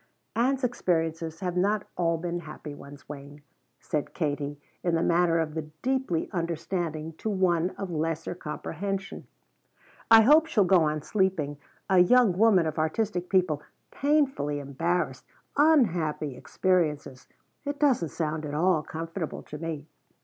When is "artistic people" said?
12.79-13.61